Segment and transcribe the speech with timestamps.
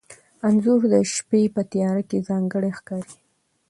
[0.47, 3.15] انځور د شپې په تیاره کې ځانګړی ښکاري.